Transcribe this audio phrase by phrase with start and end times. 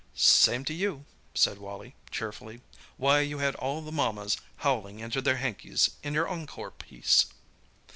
[0.15, 1.05] "Same to you,"
[1.35, 2.61] said Wally cheerfully.
[2.97, 4.35] "Why, you had all the mammas
[4.65, 7.25] howling into their hankies in your encore piece!"